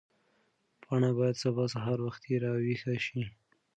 پاڼه 0.83 1.09
باید 1.17 1.35
سبا 1.43 1.65
سهار 1.73 1.99
وختي 2.07 2.33
راویښه 2.43 2.95
شي. 3.05 3.21